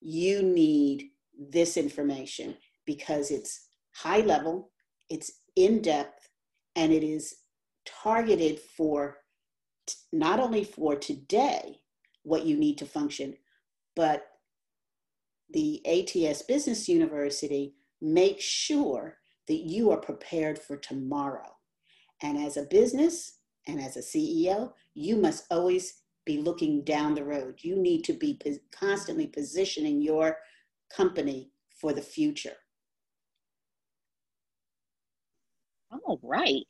[0.00, 2.56] You need this information
[2.86, 4.70] because it's high level,
[5.10, 6.28] it's in depth,
[6.76, 7.34] and it is
[7.84, 9.18] targeted for
[10.12, 11.80] not only for today,
[12.22, 13.34] what you need to function,
[13.96, 14.26] but
[15.50, 19.16] the ATS Business University makes sure
[19.48, 21.56] that you are prepared for tomorrow.
[22.22, 27.24] And as a business and as a CEO, you must always be looking down the
[27.24, 27.60] road.
[27.62, 28.38] You need to be
[28.70, 30.36] constantly positioning your
[30.94, 32.56] company for the future.
[35.90, 36.66] All right.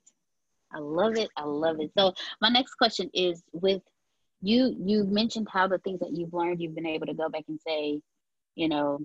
[0.73, 1.31] I love it.
[1.37, 1.91] I love it.
[1.97, 3.83] So my next question is with
[4.41, 7.45] you you mentioned how the things that you've learned you've been able to go back
[7.49, 8.01] and say
[8.59, 8.99] you know,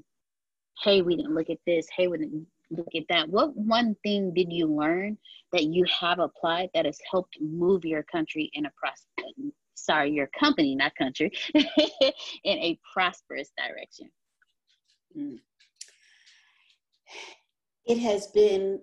[0.83, 3.29] hey, we didn't look at this, hey, we didn't look at that.
[3.29, 5.17] What one thing did you learn
[5.51, 10.27] that you have applied that has helped move your country in a prosperous, sorry, your
[10.37, 11.63] company, not country, in
[12.43, 14.09] a prosperous direction?
[15.15, 15.39] Mm.
[17.85, 18.81] It has been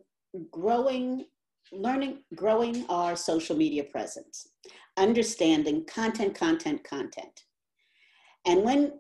[0.51, 1.27] growing,
[1.73, 4.47] learning, growing our social media presence,
[4.97, 7.45] understanding content, content, content.
[8.47, 8.93] And when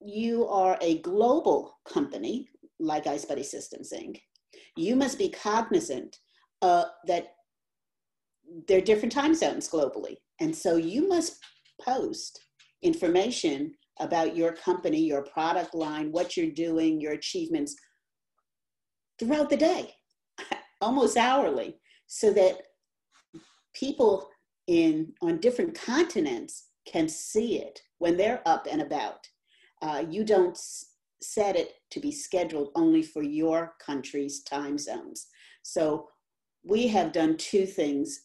[0.00, 4.18] you are a global company like Ice Buddy Systems Inc.,
[4.76, 6.18] you must be cognizant
[6.62, 7.34] uh, that
[8.66, 10.16] there are different time zones globally.
[10.40, 11.38] And so you must
[11.80, 12.40] post
[12.82, 17.76] information about your company, your product line, what you're doing, your achievements
[19.18, 19.92] throughout the day,
[20.80, 22.62] almost hourly, so that
[23.74, 24.28] people
[24.66, 29.26] in on different continents can see it when they're up and about
[29.82, 30.58] uh, you don't
[31.22, 35.26] set it to be scheduled only for your country's time zones.
[35.62, 36.08] So
[36.64, 38.20] we have done two things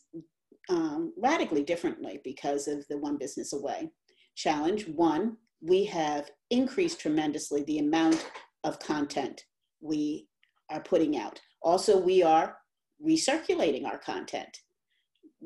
[0.70, 3.90] um, radically differently because of the One Business Away
[4.36, 4.88] challenge.
[4.88, 8.30] One, we have increased tremendously the amount
[8.64, 9.44] of content
[9.82, 10.28] we
[10.72, 11.40] are putting out.
[11.62, 12.58] Also, we are
[13.04, 14.58] recirculating our content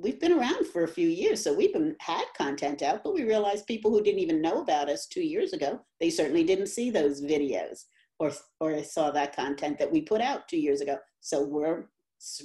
[0.02, 3.24] we've been around for a few years, so we've been, had content out, but we
[3.24, 6.90] realized people who didn't even know about us two years ago, they certainly didn't see
[6.90, 7.86] those videos
[8.20, 10.98] or, or saw that content that we put out two years ago.
[11.22, 11.90] So we're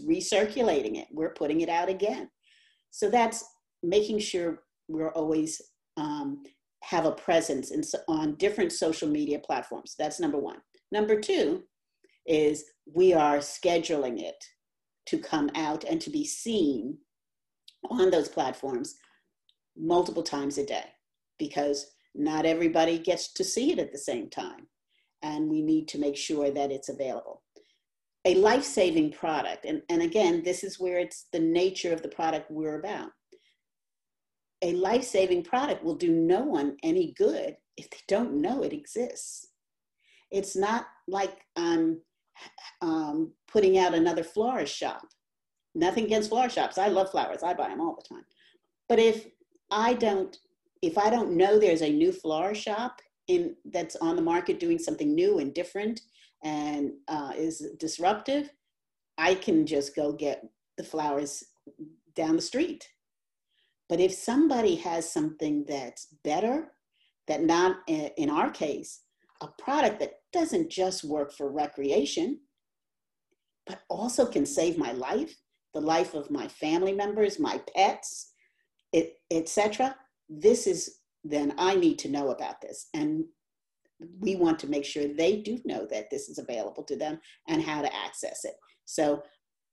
[0.06, 2.28] recirculating it, we're putting it out again.
[2.90, 3.44] So that's
[3.82, 5.60] making sure we're always
[5.96, 6.42] um,
[6.82, 9.94] have a presence in, on different social media platforms.
[9.98, 10.58] That's number one.
[10.92, 11.64] Number two
[12.26, 14.42] is we are scheduling it
[15.06, 16.98] to come out and to be seen
[17.90, 18.94] on those platforms
[19.76, 20.84] multiple times a day
[21.38, 24.68] because not everybody gets to see it at the same time.
[25.22, 27.42] And we need to make sure that it's available.
[28.26, 32.08] A life saving product, and, and again, this is where it's the nature of the
[32.08, 33.10] product we're about.
[34.62, 38.72] A life saving product will do no one any good if they don't know it
[38.72, 39.48] exists.
[40.30, 42.00] It's not like I'm
[42.80, 45.06] um, putting out another florist shop.
[45.74, 46.78] Nothing against flower shops.
[46.78, 47.42] I love flowers.
[47.42, 48.24] I buy them all the time.
[48.88, 49.26] But if
[49.70, 50.36] I don't,
[50.82, 54.78] if I don't know there's a new florist shop in that's on the market doing
[54.78, 56.00] something new and different
[56.44, 58.50] and uh, is disruptive,
[59.18, 60.44] I can just go get
[60.76, 61.42] the flowers
[62.14, 62.86] down the street.
[63.88, 66.72] But if somebody has something that's better,
[67.26, 69.00] that not in our case,
[69.40, 72.40] a product that doesn't just work for recreation,
[73.66, 75.34] but also can save my life,
[75.72, 78.32] the life of my family members, my pets,
[79.30, 79.96] etc.
[80.28, 83.24] This is then I need to know about this, and
[84.20, 87.18] we want to make sure they do know that this is available to them
[87.48, 88.54] and how to access it.
[88.84, 89.22] So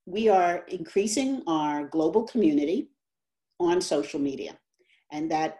[0.06, 2.88] we are increasing our global community
[3.60, 4.58] on social media,
[5.12, 5.58] and that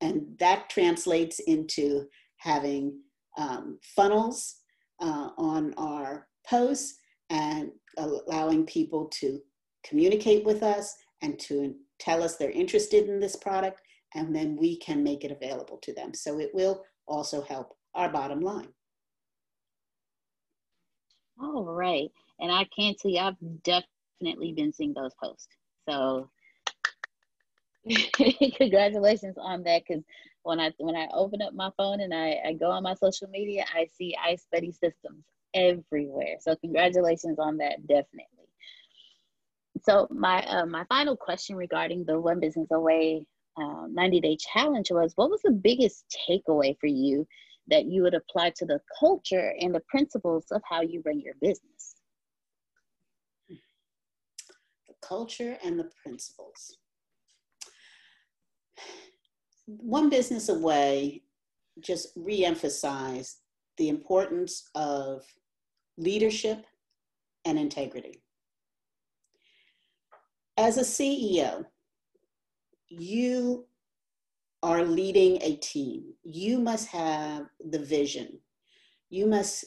[0.00, 2.06] and that translates into
[2.38, 3.00] having
[3.38, 4.56] um, funnels
[5.00, 6.98] uh, on our posts
[7.30, 9.40] and allowing people to
[9.84, 13.80] communicate with us and to tell us they're interested in this product,
[14.14, 16.12] and then we can make it available to them.
[16.14, 18.68] So it will also help our bottom line.
[21.40, 22.10] All right.
[22.40, 25.48] And I can tell you, I've definitely been seeing those posts.
[25.88, 26.30] So
[28.56, 30.02] congratulations on that because
[30.44, 33.28] when I when I open up my phone and I, I go on my social
[33.28, 35.24] media, I see Ice Buddy Systems
[35.54, 36.36] everywhere.
[36.40, 38.28] So congratulations on that, definitely.
[39.82, 43.26] So my uh, my final question regarding the One Business Away
[43.56, 47.26] um, 90 Day Challenge was, what was the biggest takeaway for you
[47.68, 51.34] that you would apply to the culture and the principles of how you run your
[51.40, 51.94] business?
[53.48, 56.78] The culture and the principles
[59.66, 61.22] one business away
[61.80, 63.36] just re-emphasize
[63.78, 65.24] the importance of
[65.96, 66.64] leadership
[67.44, 68.22] and integrity.
[70.56, 71.64] As a CEO,
[72.88, 73.66] you
[74.62, 76.04] are leading a team.
[76.22, 78.38] You must have the vision.
[79.10, 79.64] You must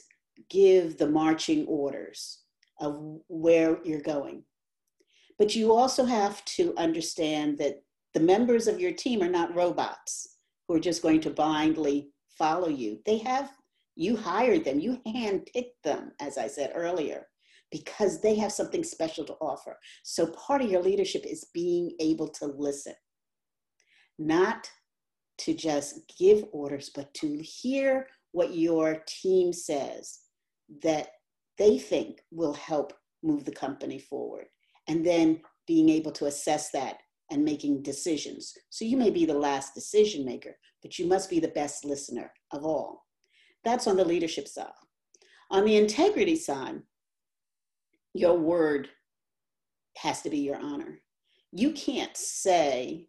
[0.50, 2.40] give the marching orders
[2.80, 4.44] of where you're going.
[5.38, 7.84] But you also have to understand that
[8.18, 10.38] the members of your team are not robots
[10.68, 12.98] who are just going to blindly follow you.
[13.06, 13.52] They have,
[13.96, 17.28] you hired them, you handpicked them, as I said earlier,
[17.72, 19.78] because they have something special to offer.
[20.02, 22.96] So part of your leadership is being able to listen,
[24.18, 24.68] not
[25.38, 30.22] to just give orders, but to hear what your team says
[30.82, 31.10] that
[31.60, 34.46] they think will help move the company forward.
[34.88, 36.98] And then being able to assess that
[37.32, 38.54] and making decisions.
[38.70, 42.32] So you may be the last decision maker, but you must be the best listener
[42.52, 43.06] of all.
[43.64, 44.72] That's on the leadership side.
[45.52, 46.82] On the integrity side,
[48.14, 48.90] your word
[49.98, 51.00] has to be your honor.
[51.52, 53.08] You can't say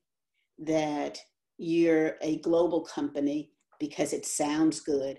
[0.58, 1.18] that
[1.58, 5.18] you're a global company because it sounds good,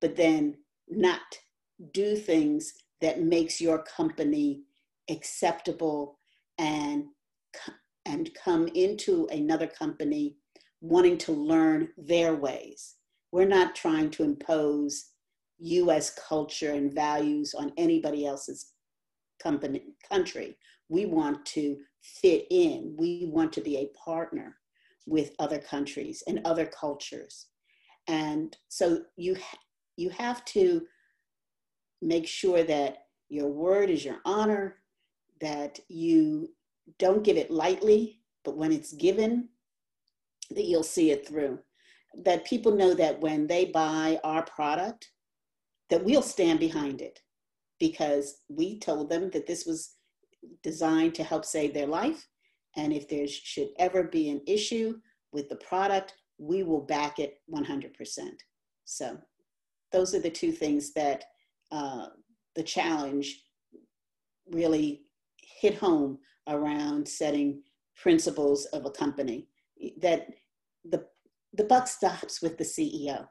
[0.00, 0.56] but then
[0.88, 1.20] not
[1.92, 4.62] do things that makes your company
[5.10, 6.18] acceptable
[6.58, 7.04] and
[8.16, 10.36] and come into another company
[10.80, 12.94] wanting to learn their ways.
[13.30, 15.10] We're not trying to impose
[15.58, 18.72] US culture and values on anybody else's
[19.42, 20.56] company, country.
[20.88, 22.94] We want to fit in.
[22.98, 24.56] We want to be a partner
[25.06, 27.48] with other countries and other cultures.
[28.08, 29.36] And so you,
[29.96, 30.82] you have to
[32.00, 34.76] make sure that your word is your honor,
[35.40, 36.48] that you
[36.98, 39.48] don't give it lightly, but when it's given,
[40.50, 41.58] that you'll see it through.
[42.24, 45.10] That people know that when they buy our product,
[45.90, 47.20] that we'll stand behind it
[47.78, 49.96] because we told them that this was
[50.62, 52.26] designed to help save their life.
[52.76, 54.98] And if there should ever be an issue
[55.32, 57.92] with the product, we will back it 100%.
[58.84, 59.18] So
[59.92, 61.24] those are the two things that
[61.72, 62.06] uh,
[62.54, 63.42] the challenge
[64.50, 65.02] really
[65.60, 66.18] hit home
[66.48, 67.62] around setting
[67.96, 69.48] principles of a company
[70.00, 70.28] that
[70.84, 71.04] the
[71.54, 73.26] the buck stops with the CEO.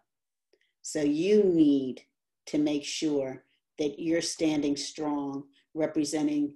[0.81, 2.01] So you need
[2.47, 3.43] to make sure
[3.77, 5.43] that you're standing strong
[5.73, 6.55] representing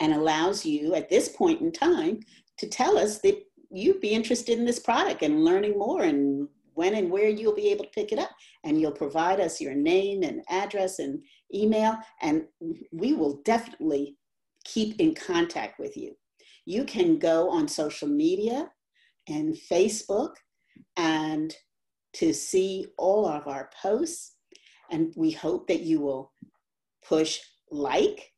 [0.00, 2.20] and allows you at this point in time
[2.58, 6.94] to tell us that you'd be interested in this product and learning more and when
[6.94, 8.30] and where you'll be able to pick it up.
[8.64, 11.22] And you'll provide us your name and address and
[11.54, 12.44] email, and
[12.92, 14.16] we will definitely
[14.64, 16.16] keep in contact with you.
[16.64, 18.70] You can go on social media
[19.28, 20.34] and Facebook
[20.96, 21.54] and
[22.14, 24.31] to see all of our posts.
[24.92, 26.32] And we hope that you will
[27.04, 27.40] push
[27.70, 28.30] like,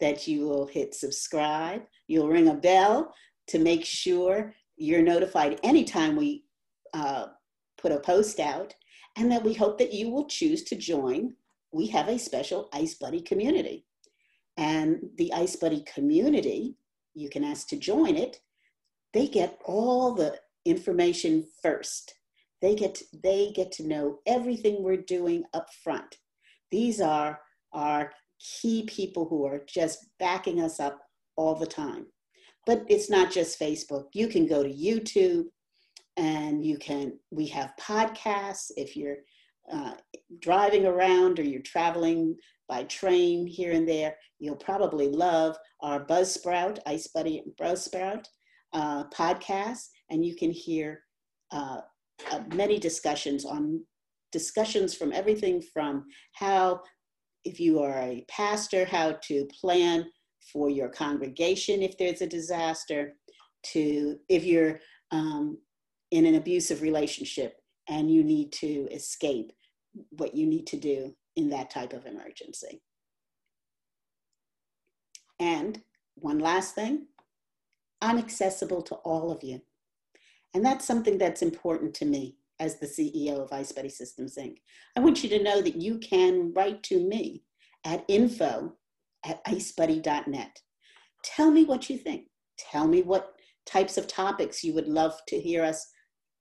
[0.00, 3.12] that you will hit subscribe, you'll ring a bell
[3.48, 6.44] to make sure you're notified anytime we
[6.94, 7.26] uh,
[7.76, 8.74] put a post out,
[9.16, 11.34] and that we hope that you will choose to join.
[11.72, 13.84] We have a special Ice Buddy community.
[14.56, 16.76] And the Ice Buddy community,
[17.14, 18.40] you can ask to join it,
[19.12, 22.14] they get all the information first.
[22.62, 26.16] They get they get to know everything we're doing up front.
[26.70, 27.40] These are
[27.72, 31.00] our key people who are just backing us up
[31.36, 32.06] all the time.
[32.64, 34.06] But it's not just Facebook.
[34.12, 35.44] You can go to YouTube
[36.16, 39.18] and you can, we have podcasts if you're
[39.70, 39.94] uh,
[40.40, 42.36] driving around or you're traveling
[42.68, 44.16] by train here and there.
[44.38, 48.24] You'll probably love our Buzzsprout, Ice Buddy and Buzzsprout
[48.72, 51.02] uh, podcast, and you can hear
[51.52, 51.80] uh,
[52.30, 53.82] uh, many discussions on
[54.32, 56.80] discussions from everything from how,
[57.44, 60.04] if you are a pastor, how to plan
[60.52, 63.14] for your congregation if there's a disaster,
[63.62, 65.58] to if you're um,
[66.10, 67.54] in an abusive relationship
[67.88, 69.52] and you need to escape,
[70.10, 72.82] what you need to do in that type of emergency.
[75.38, 75.80] And
[76.14, 77.06] one last thing,
[78.00, 79.60] I'm accessible to all of you.
[80.56, 84.56] And that's something that's important to me as the CEO of Ice Buddy Systems Inc.
[84.96, 87.42] I want you to know that you can write to me
[87.84, 88.72] at info
[89.26, 90.58] at icebuddy.net.
[91.22, 92.28] Tell me what you think.
[92.56, 93.34] Tell me what
[93.66, 95.86] types of topics you would love to hear us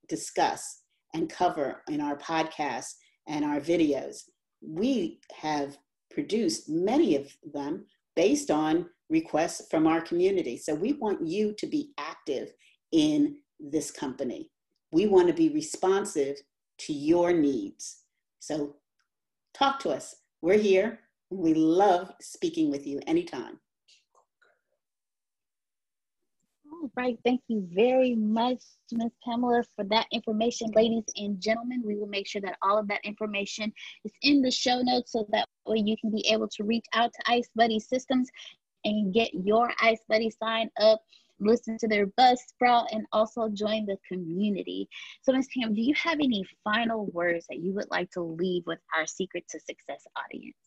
[0.07, 2.93] discuss and cover in our podcasts
[3.28, 4.20] and our videos.
[4.61, 5.78] We have
[6.09, 7.86] produced many of them
[8.16, 10.55] based on requests from our community.
[10.55, 12.53] So we want you to be active
[12.93, 14.51] in this company.
[14.91, 16.38] We want to be responsive
[16.80, 18.03] to your needs.
[18.39, 18.76] So
[19.53, 20.16] talk to us.
[20.41, 20.99] We're here.
[21.30, 23.60] We love speaking with you anytime.
[26.72, 27.18] All right.
[27.26, 28.60] Thank you very much,
[28.91, 29.12] Ms.
[29.24, 30.70] Pamela, for that information.
[30.76, 34.51] Ladies and gentlemen, we will make sure that all of that information is in the
[34.51, 37.80] show notes so that way you can be able to reach out to Ice Buddy
[37.80, 38.30] Systems
[38.84, 41.01] and get your Ice Buddy sign up,
[41.39, 44.88] listen to their Buzzsprout, and also join the community.
[45.21, 45.47] So, Ms.
[45.55, 49.05] Pam, do you have any final words that you would like to leave with our
[49.05, 50.57] Secret to Success audience?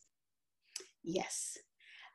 [1.04, 1.56] Yes.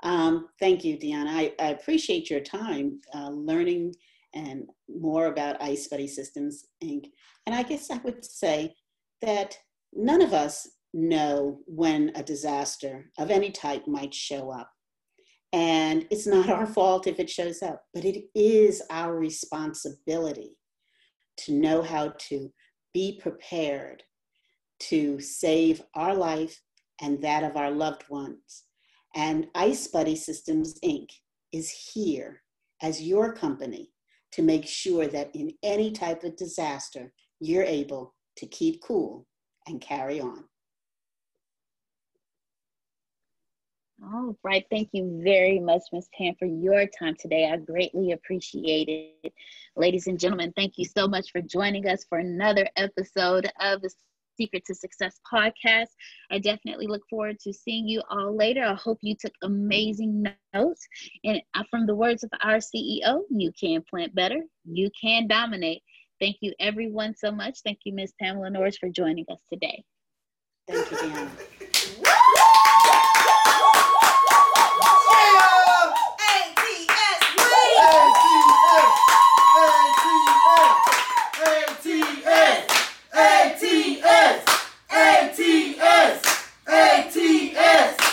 [0.04, 1.30] Um, thank you, Deanna.
[1.30, 3.96] I, I, appreciate your time uh, learning
[4.34, 7.06] and more about Ice Buddy Systems Inc.
[7.46, 8.76] And I guess I would say
[9.22, 9.58] that
[9.94, 14.70] none of us know when a disaster of any type might show up.
[15.54, 20.58] And it's not our fault if it shows up, but it is our responsibility
[21.38, 22.52] to know how to
[22.94, 24.04] be prepared
[24.80, 26.62] to save our life
[27.02, 28.66] and that of our loved ones
[29.16, 31.10] and Ice Buddy Systems Inc.
[31.52, 32.42] is here
[32.82, 33.92] as your company
[34.32, 39.28] to make sure that in any type of disaster, you're able to keep cool
[39.68, 40.44] and carry on.
[44.12, 44.66] All right.
[44.70, 46.10] Thank you very much, Ms.
[46.18, 47.50] Pam, for your time today.
[47.50, 48.90] I greatly appreciate
[49.24, 49.34] it.
[49.78, 53.90] Ladies and gentlemen, thank you so much for joining us for another episode of the
[54.36, 55.88] Secret to Success podcast.
[56.32, 58.64] I definitely look forward to seeing you all later.
[58.64, 60.88] I hope you took amazing notes.
[61.24, 65.82] And uh, from the words of our CEO, you can plant better, you can dominate.
[66.20, 67.60] Thank you, everyone, so much.
[67.64, 68.14] Thank you, Ms.
[68.20, 69.84] Pamela Norris, for joining us today.
[70.68, 71.53] Thank you, Deanna.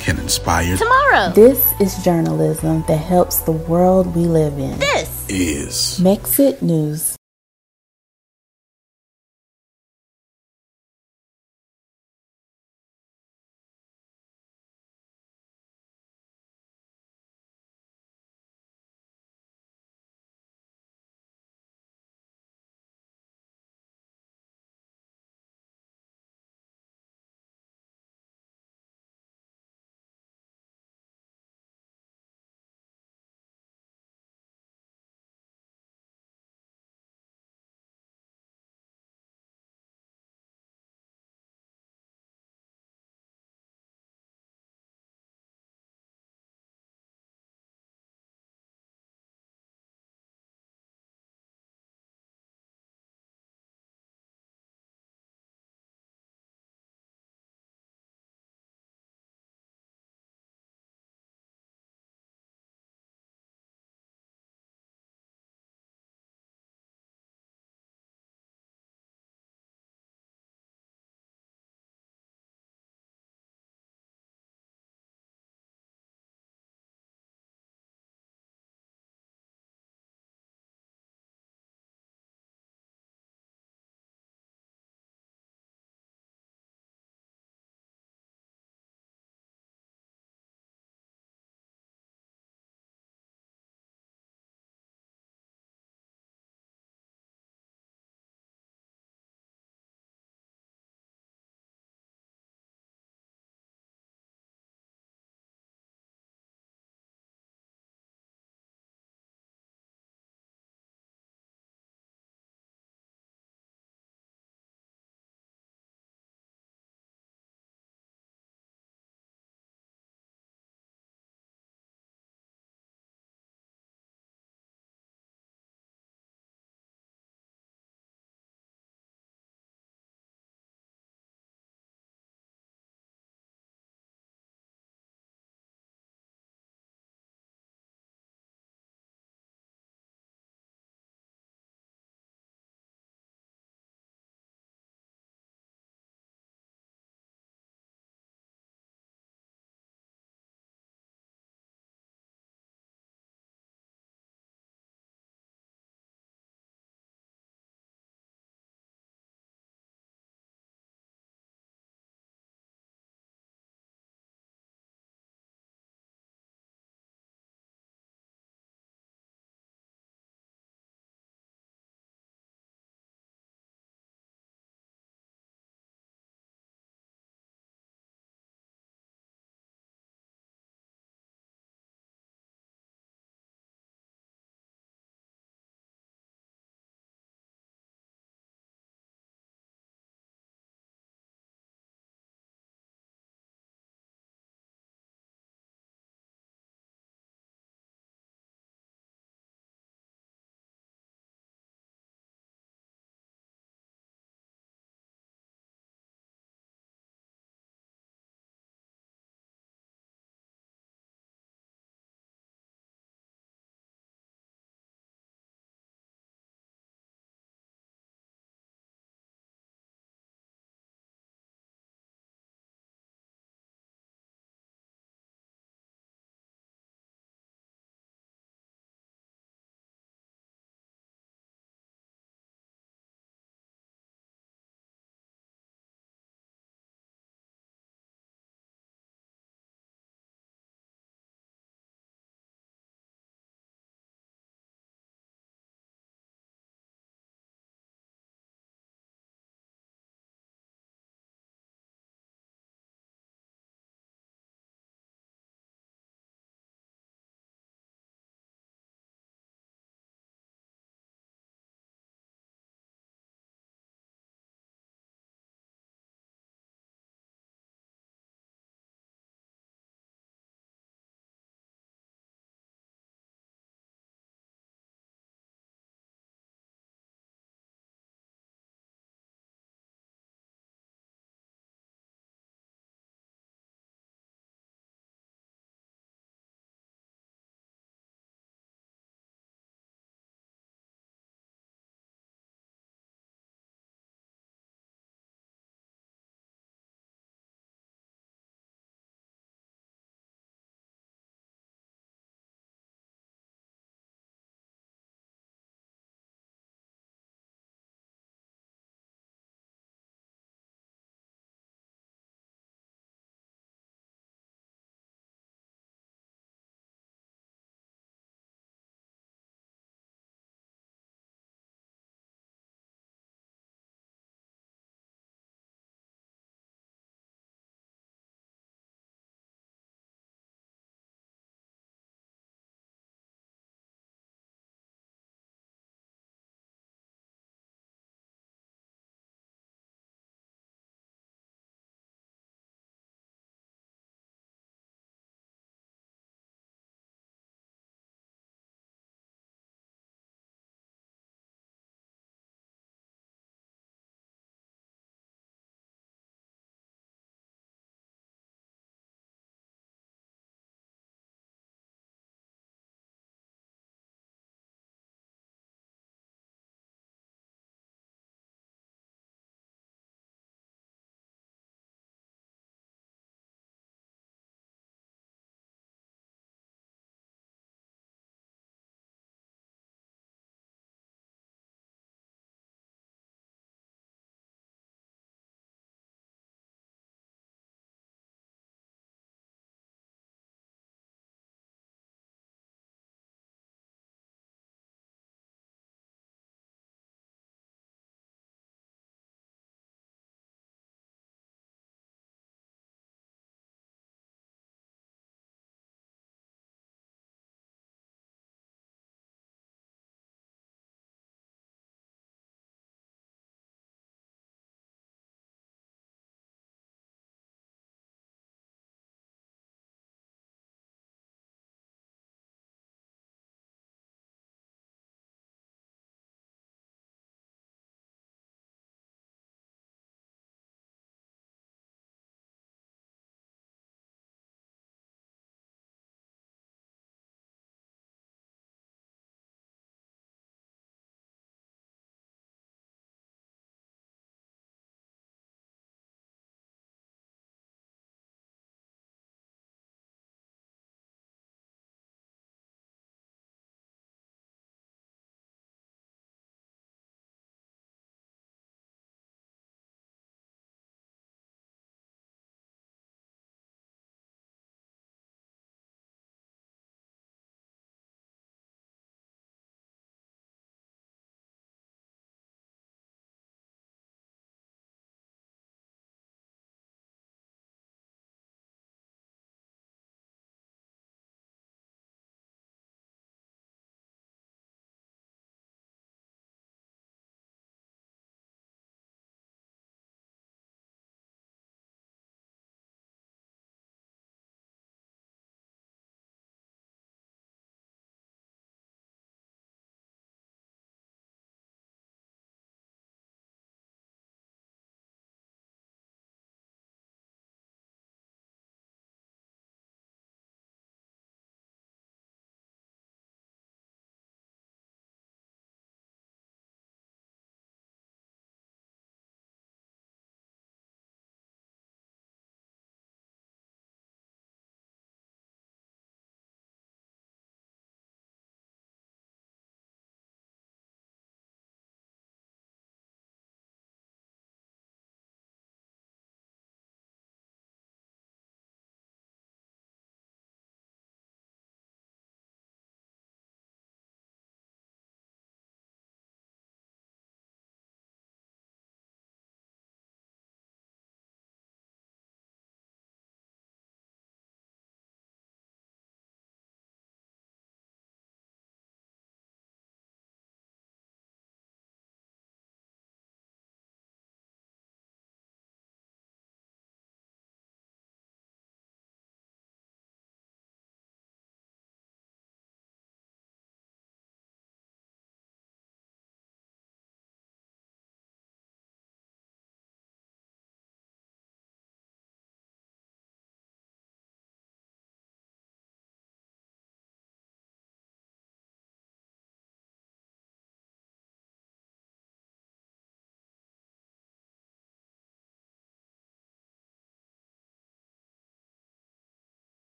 [0.00, 1.30] can inspire tomorrow.
[1.32, 4.78] This is journalism that helps the world we live in.
[4.78, 7.09] This is Mexit News.